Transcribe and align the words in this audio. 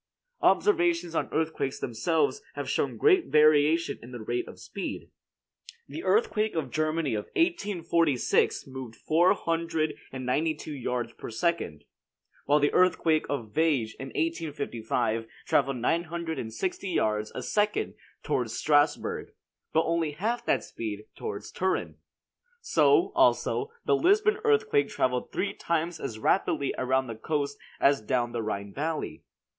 Observations 0.41 1.13
on 1.13 1.29
earthquakes 1.31 1.79
themselves 1.79 2.41
have 2.55 2.67
shown 2.67 2.97
great 2.97 3.27
variation 3.27 3.99
in 4.01 4.11
the 4.11 4.19
rate 4.23 4.47
of 4.47 4.59
speed. 4.59 5.11
The 5.87 6.03
earthquake 6.03 6.55
of 6.55 6.71
Germany 6.71 7.13
of 7.13 7.25
1846 7.35 8.65
moved 8.65 8.95
four 8.95 9.35
hundred 9.35 9.93
and 10.11 10.25
ninety 10.25 10.55
two 10.55 10.73
yards 10.73 11.13
per 11.13 11.29
second; 11.29 11.83
while 12.45 12.57
the 12.59 12.73
earthquake 12.73 13.27
of 13.29 13.53
Viege 13.53 13.93
in 13.99 14.07
1855 14.07 15.27
traveled 15.45 15.77
nine 15.77 16.05
hundred 16.05 16.39
and 16.39 16.51
sixty 16.51 16.89
yards 16.89 17.31
a 17.35 17.43
second 17.43 17.93
toward 18.23 18.49
Strasburg, 18.49 19.31
but 19.71 19.83
only 19.83 20.13
half 20.13 20.43
that 20.47 20.63
speed 20.63 21.03
towards 21.15 21.51
Turin. 21.51 21.97
So, 22.59 23.11
also, 23.13 23.69
the 23.85 23.95
Lisbon 23.95 24.37
earthquake 24.43 24.89
traveled 24.89 25.31
three 25.31 25.53
times 25.53 25.99
as 25.99 26.17
rapidly 26.17 26.73
around 26.75 27.05
the 27.05 27.13
coast 27.13 27.59
as 27.79 28.01
down 28.01 28.31
the 28.31 28.41
Rhine 28.41 28.73
valley. 28.73 29.21